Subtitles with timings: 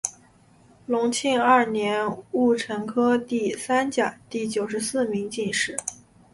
[0.87, 5.77] 隆庆二年戊辰科第三甲第九十四名进士。